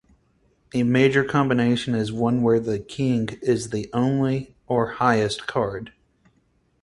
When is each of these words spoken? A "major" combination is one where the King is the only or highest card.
A 0.73 0.81
"major" 0.81 1.23
combination 1.23 1.93
is 1.93 2.11
one 2.11 2.41
where 2.41 2.59
the 2.59 2.79
King 2.79 3.37
is 3.43 3.69
the 3.69 3.87
only 3.93 4.55
or 4.65 4.93
highest 4.93 5.45
card. 5.45 5.93